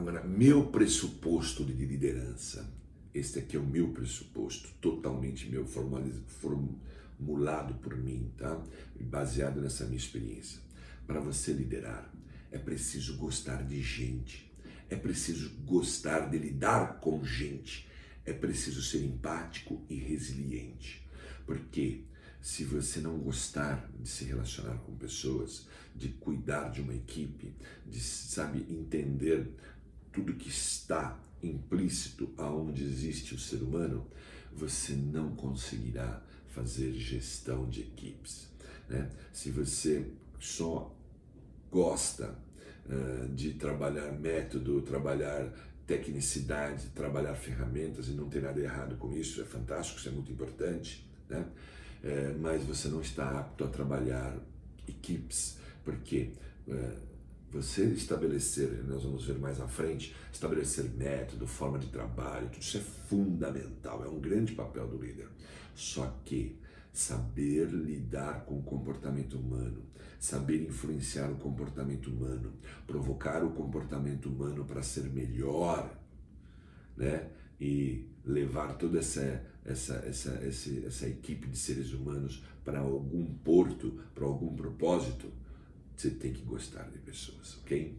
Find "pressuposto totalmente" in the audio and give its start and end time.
3.88-5.46